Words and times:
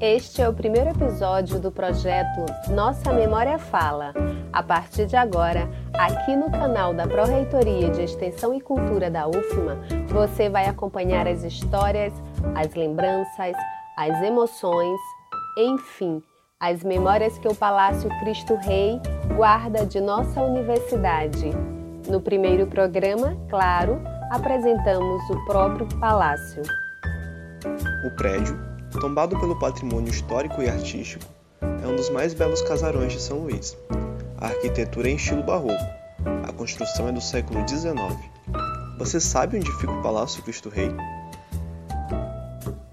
Este 0.00 0.40
é 0.40 0.48
o 0.48 0.54
primeiro 0.54 0.88
episódio 0.88 1.60
do 1.60 1.70
projeto 1.70 2.46
Nossa 2.70 3.12
Memória 3.12 3.58
Fala. 3.58 4.14
A 4.50 4.62
partir 4.62 5.04
de 5.04 5.14
agora, 5.14 5.68
aqui 5.92 6.34
no 6.34 6.50
canal 6.50 6.94
da 6.94 7.06
Pró-Reitoria 7.06 7.90
de 7.90 8.04
Extensão 8.04 8.54
e 8.54 8.62
Cultura 8.62 9.10
da 9.10 9.28
UFMA, 9.28 9.78
você 10.08 10.48
vai 10.48 10.64
acompanhar 10.64 11.28
as 11.28 11.44
histórias, 11.44 12.14
as 12.54 12.74
lembranças, 12.74 13.54
as 13.94 14.22
emoções, 14.22 14.98
enfim, 15.58 16.22
as 16.58 16.82
memórias 16.82 17.36
que 17.36 17.48
o 17.48 17.54
Palácio 17.54 18.08
Cristo 18.20 18.54
Rei 18.54 18.98
guarda 19.36 19.84
de 19.84 20.00
nossa 20.00 20.40
universidade. 20.40 21.50
No 22.08 22.22
primeiro 22.22 22.66
programa, 22.66 23.36
claro, 23.50 24.00
apresentamos 24.30 25.28
o 25.28 25.44
próprio 25.44 25.86
palácio. 26.00 26.62
O 28.06 28.16
prédio 28.16 28.69
tombado 28.98 29.38
pelo 29.38 29.58
patrimônio 29.58 30.10
histórico 30.10 30.62
e 30.62 30.68
artístico, 30.68 31.24
é 31.82 31.86
um 31.86 31.94
dos 31.94 32.10
mais 32.10 32.34
belos 32.34 32.62
casarões 32.62 33.12
de 33.12 33.20
São 33.20 33.38
Luís. 33.38 33.76
A 34.38 34.46
arquitetura 34.46 35.08
é 35.08 35.12
em 35.12 35.16
estilo 35.16 35.42
barroco. 35.42 35.84
A 36.48 36.52
construção 36.52 37.08
é 37.08 37.12
do 37.12 37.20
século 37.20 37.66
XIX. 37.66 37.94
Você 38.98 39.20
sabe 39.20 39.56
onde 39.56 39.70
fica 39.78 39.92
o 39.92 40.02
Palácio 40.02 40.42
Cristo 40.42 40.68
Rei? 40.68 40.90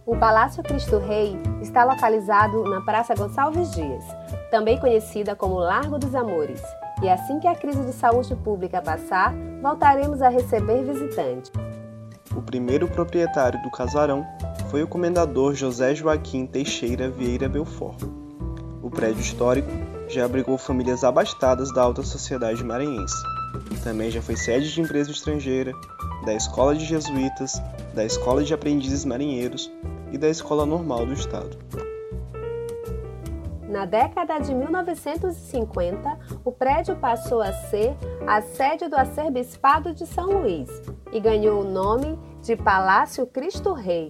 O 0.06 0.16
Palácio 0.16 0.64
Cristo 0.64 0.98
Rei 1.00 1.38
está 1.62 1.84
localizado 1.84 2.64
na 2.64 2.82
Praça 2.82 3.14
Gonçalves 3.14 3.72
Dias, 3.72 4.04
também 4.50 4.80
conhecida 4.80 5.36
como 5.36 5.60
Largo 5.60 6.00
dos 6.00 6.16
Amores. 6.16 6.62
E 7.04 7.10
assim 7.10 7.40
que 7.40 7.48
a 7.48 7.54
crise 7.54 7.84
de 7.84 7.92
saúde 7.92 8.36
pública 8.36 8.82
passar, 8.82 9.34
voltaremos 9.62 10.22
a 10.22 10.30
receber 10.30 10.84
visitantes. 10.84 11.52
O 12.36 12.42
primeiro 12.42 12.88
proprietário 12.88 13.62
do 13.62 13.70
casarão 13.70 14.26
foi 14.70 14.84
o 14.84 14.88
comendador 14.88 15.56
José 15.56 15.96
Joaquim 15.96 16.46
Teixeira 16.46 17.10
Vieira 17.10 17.48
Belfort. 17.48 18.04
O 18.82 18.90
prédio 18.90 19.22
histórico 19.22 19.70
já 20.10 20.26
abrigou 20.26 20.58
famílias 20.58 21.04
abastadas 21.04 21.74
da 21.74 21.82
alta 21.82 22.04
sociedade 22.04 22.64
maranhense. 22.64 23.16
Também 23.84 24.12
já 24.12 24.22
foi 24.22 24.36
sede 24.36 24.74
de 24.74 24.82
empresa 24.82 25.12
estrangeira, 25.12 25.72
da 26.26 26.34
Escola 26.34 26.76
de 26.76 26.86
Jesuítas, 26.86 27.62
da 27.94 28.04
Escola 28.04 28.44
de 28.44 28.54
Aprendizes 28.54 29.06
Marinheiros 29.06 29.72
e 30.12 30.18
da 30.18 30.28
Escola 30.28 30.66
Normal 30.66 31.06
do 31.06 31.14
Estado. 31.14 31.58
Na 33.70 33.86
década 33.86 34.40
de 34.40 34.54
1950, 34.54 36.18
o 36.44 36.52
prédio 36.52 36.96
passou 36.96 37.42
a 37.42 37.52
ser 37.52 37.96
a 38.26 38.42
sede 38.42 38.88
do 38.88 38.96
Arcebispado 38.96 39.94
de 39.94 40.06
São 40.06 40.26
Luís 40.26 40.70
e 41.12 41.20
ganhou 41.20 41.62
o 41.62 41.70
nome 41.70 42.18
de 42.42 42.56
Palácio 42.56 43.28
Cristo 43.28 43.74
Rei, 43.74 44.08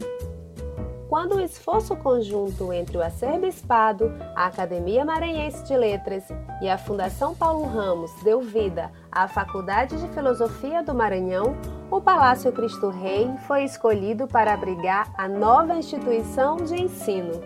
quando 1.10 1.36
o 1.36 1.42
esforço 1.42 1.96
conjunto 1.96 2.72
entre 2.74 2.98
o 2.98 3.02
Acerbispado, 3.02 4.12
a 4.36 4.46
Academia 4.46 5.06
Maranhense 5.06 5.64
de 5.64 5.76
Letras 5.76 6.24
e 6.62 6.68
a 6.68 6.78
Fundação 6.78 7.34
Paulo 7.34 7.66
Ramos 7.66 8.12
deu 8.24 8.42
vida 8.42 8.92
à 9.12 9.28
Faculdade 9.28 9.98
de 9.98 10.08
Filosofia 10.10 10.84
do 10.84 10.94
Maranhão, 10.94 11.56
o 11.90 12.02
Palácio 12.02 12.52
Cristo 12.52 12.90
Rei 12.90 13.30
foi 13.48 13.64
escolhido 13.64 14.28
para 14.28 14.54
abrigar 14.54 15.14
a 15.18 15.28
nova 15.28 15.76
instituição 15.76 16.58
de 16.58 16.76
ensino. 16.76 17.42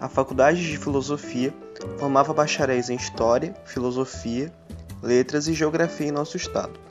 A 0.00 0.08
Faculdade 0.08 0.60
de 0.60 0.76
Filosofia 0.78 1.54
formava 1.96 2.32
bacharéis 2.32 2.90
em 2.90 2.96
História, 2.96 3.54
Filosofia, 3.64 4.52
Letras 5.00 5.46
e 5.46 5.54
Geografia 5.54 6.08
em 6.08 6.12
nosso 6.12 6.36
estado. 6.36 6.81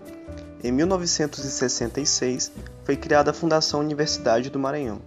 Em 0.63 0.71
1966, 0.71 2.51
foi 2.83 2.95
criada 2.95 3.31
a 3.31 3.33
Fundação 3.33 3.79
Universidade 3.79 4.51
do 4.51 4.59
Maranhão. 4.59 4.99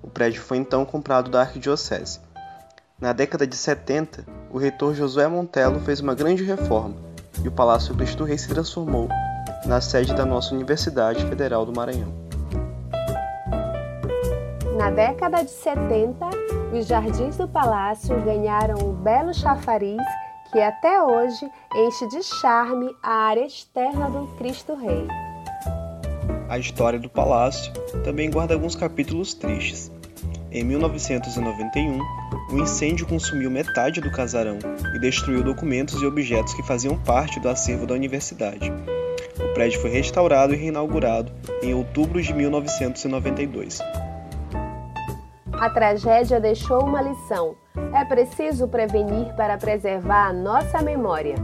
O 0.00 0.08
prédio 0.08 0.40
foi 0.40 0.56
então 0.56 0.84
comprado 0.84 1.28
da 1.28 1.40
Arquidiocese. 1.40 2.20
Na 3.00 3.12
década 3.12 3.44
de 3.44 3.56
70, 3.56 4.24
o 4.52 4.56
reitor 4.56 4.94
Josué 4.94 5.26
Montelo 5.26 5.80
fez 5.80 5.98
uma 5.98 6.14
grande 6.14 6.44
reforma 6.44 6.94
e 7.42 7.48
o 7.48 7.50
Palácio 7.50 7.92
Cristo 7.96 8.22
Rei 8.22 8.38
se 8.38 8.48
transformou 8.48 9.08
na 9.66 9.80
sede 9.80 10.14
da 10.14 10.24
nossa 10.24 10.54
Universidade 10.54 11.26
Federal 11.26 11.66
do 11.66 11.74
Maranhão. 11.74 12.14
Na 14.76 14.90
década 14.90 15.42
de 15.42 15.50
70, 15.50 16.24
os 16.72 16.86
jardins 16.86 17.36
do 17.36 17.48
palácio 17.48 18.20
ganharam 18.22 18.78
o 18.78 18.92
belo 18.92 19.34
chafariz 19.34 20.02
que 20.54 20.60
até 20.60 21.02
hoje 21.02 21.50
enche 21.74 22.06
de 22.06 22.22
charme 22.22 22.94
a 23.02 23.10
área 23.10 23.44
externa 23.44 24.08
do 24.08 24.28
Cristo 24.36 24.76
Rei. 24.76 25.08
A 26.48 26.56
história 26.56 26.96
do 26.96 27.10
palácio 27.10 27.72
também 28.04 28.30
guarda 28.30 28.54
alguns 28.54 28.76
capítulos 28.76 29.34
tristes. 29.34 29.90
Em 30.52 30.62
1991, 30.62 31.98
o 31.98 32.54
um 32.54 32.62
incêndio 32.62 33.04
consumiu 33.04 33.50
metade 33.50 34.00
do 34.00 34.12
casarão 34.12 34.60
e 34.94 35.00
destruiu 35.00 35.42
documentos 35.42 36.00
e 36.00 36.06
objetos 36.06 36.54
que 36.54 36.62
faziam 36.62 36.96
parte 37.02 37.40
do 37.40 37.48
acervo 37.48 37.84
da 37.84 37.94
universidade. 37.94 38.72
O 39.36 39.54
prédio 39.54 39.80
foi 39.80 39.90
restaurado 39.90 40.54
e 40.54 40.56
reinaugurado 40.56 41.32
em 41.64 41.74
outubro 41.74 42.22
de 42.22 42.32
1992. 42.32 43.80
A 45.60 45.70
tragédia 45.70 46.40
deixou 46.40 46.84
uma 46.84 47.00
lição 47.00 47.56
é 47.92 48.04
preciso 48.04 48.66
prevenir 48.68 49.34
para 49.34 49.56
preservar 49.56 50.28
a 50.28 50.32
nossa 50.32 50.82
memória. 50.82 51.36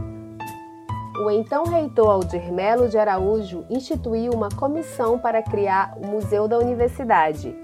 O 1.25 1.31
então 1.31 1.63
reitor 1.65 2.09
Aldir 2.09 2.51
Melo 2.51 2.89
de 2.89 2.97
Araújo 2.97 3.65
instituiu 3.69 4.33
uma 4.33 4.49
comissão 4.49 5.17
para 5.17 5.41
criar 5.41 5.93
o 5.97 6.05
Museu 6.07 6.47
da 6.47 6.57
Universidade. 6.57 7.55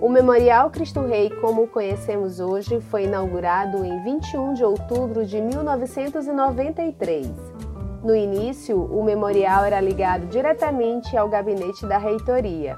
O 0.00 0.08
Memorial 0.08 0.70
Cristo 0.70 1.00
Rei, 1.00 1.30
como 1.40 1.62
o 1.62 1.68
conhecemos 1.68 2.38
hoje, 2.38 2.80
foi 2.80 3.04
inaugurado 3.04 3.84
em 3.84 4.02
21 4.04 4.54
de 4.54 4.64
outubro 4.64 5.26
de 5.26 5.40
1993. 5.40 7.28
No 8.04 8.14
início, 8.14 8.80
o 8.80 9.02
memorial 9.02 9.64
era 9.64 9.80
ligado 9.80 10.26
diretamente 10.26 11.16
ao 11.16 11.28
gabinete 11.28 11.84
da 11.86 11.98
reitoria. 11.98 12.76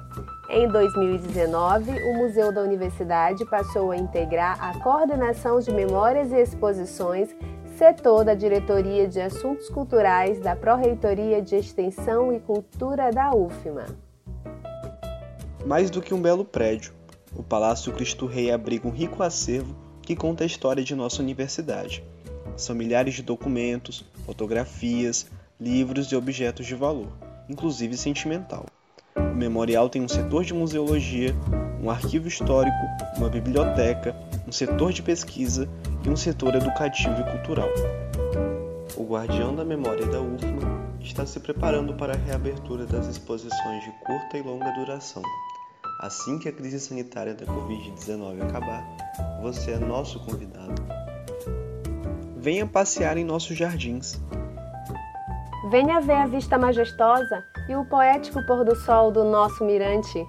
Em 0.52 0.66
2019, 0.66 1.92
o 1.92 2.18
Museu 2.18 2.52
da 2.52 2.60
Universidade 2.60 3.48
passou 3.48 3.92
a 3.92 3.96
integrar 3.96 4.58
a 4.60 4.76
coordenação 4.80 5.60
de 5.60 5.70
memórias 5.70 6.32
e 6.32 6.42
exposições, 6.42 7.28
setor 7.78 8.24
da 8.24 8.34
Diretoria 8.34 9.06
de 9.06 9.20
Assuntos 9.20 9.68
Culturais 9.68 10.40
da 10.40 10.56
Pró-Reitoria 10.56 11.40
de 11.40 11.54
Extensão 11.54 12.32
e 12.32 12.40
Cultura 12.40 13.12
da 13.12 13.32
UFMA. 13.32 13.86
Mais 15.64 15.88
do 15.88 16.02
que 16.02 16.12
um 16.12 16.20
belo 16.20 16.44
prédio, 16.44 16.94
o 17.32 17.44
Palácio 17.44 17.92
Cristo 17.92 18.26
Rei 18.26 18.50
abriga 18.50 18.88
um 18.88 18.92
rico 18.92 19.22
acervo 19.22 19.76
que 20.02 20.16
conta 20.16 20.42
a 20.42 20.48
história 20.48 20.82
de 20.82 20.96
nossa 20.96 21.22
universidade. 21.22 22.02
São 22.56 22.74
milhares 22.74 23.14
de 23.14 23.22
documentos, 23.22 24.04
fotografias, 24.26 25.28
livros 25.60 26.10
e 26.10 26.16
objetos 26.16 26.66
de 26.66 26.74
valor, 26.74 27.12
inclusive 27.48 27.96
sentimental. 27.96 28.66
Memorial 29.40 29.88
tem 29.88 30.02
um 30.02 30.08
setor 30.08 30.44
de 30.44 30.52
museologia, 30.52 31.34
um 31.82 31.90
arquivo 31.90 32.28
histórico, 32.28 32.76
uma 33.16 33.30
biblioteca, 33.30 34.14
um 34.46 34.52
setor 34.52 34.92
de 34.92 35.02
pesquisa 35.02 35.66
e 36.04 36.10
um 36.10 36.16
setor 36.16 36.54
educativo 36.56 37.18
e 37.18 37.24
cultural. 37.24 37.70
O 38.98 39.02
Guardião 39.02 39.56
da 39.56 39.64
Memória 39.64 40.04
da 40.04 40.20
UFMA 40.20 41.00
está 41.00 41.24
se 41.24 41.40
preparando 41.40 41.94
para 41.94 42.12
a 42.12 42.16
reabertura 42.18 42.84
das 42.84 43.06
exposições 43.06 43.82
de 43.82 43.90
curta 44.04 44.36
e 44.36 44.42
longa 44.42 44.70
duração. 44.72 45.22
Assim 46.00 46.38
que 46.38 46.46
a 46.46 46.52
crise 46.52 46.78
sanitária 46.78 47.32
da 47.32 47.46
Covid-19 47.46 48.42
acabar, 48.42 48.84
você 49.40 49.70
é 49.70 49.78
nosso 49.78 50.20
convidado. 50.20 50.82
Venha 52.36 52.66
passear 52.66 53.16
em 53.16 53.24
nossos 53.24 53.56
jardins. 53.56 54.20
Venha 55.70 55.98
ver 56.00 56.16
a 56.16 56.26
vista 56.26 56.58
majestosa 56.58 57.42
e 57.70 57.76
o 57.76 57.84
poético 57.84 58.44
pôr 58.44 58.64
do 58.64 58.74
sol 58.74 59.12
do 59.12 59.22
nosso 59.22 59.64
mirante. 59.64 60.26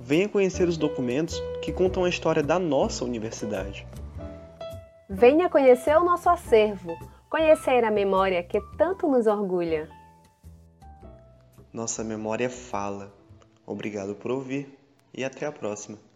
Venha 0.00 0.28
conhecer 0.28 0.66
os 0.66 0.76
documentos 0.76 1.40
que 1.62 1.72
contam 1.72 2.04
a 2.04 2.08
história 2.08 2.42
da 2.42 2.58
nossa 2.58 3.04
universidade. 3.04 3.86
Venha 5.08 5.48
conhecer 5.48 5.96
o 5.96 6.02
nosso 6.02 6.28
acervo, 6.28 6.98
conhecer 7.30 7.84
a 7.84 7.92
memória 7.92 8.42
que 8.42 8.60
tanto 8.76 9.06
nos 9.06 9.28
orgulha. 9.28 9.88
Nossa 11.72 12.02
memória 12.02 12.50
fala. 12.50 13.14
Obrigado 13.64 14.16
por 14.16 14.32
ouvir 14.32 14.76
e 15.14 15.22
até 15.22 15.46
a 15.46 15.52
próxima. 15.52 16.09